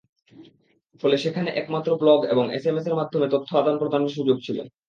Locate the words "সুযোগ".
4.17-4.37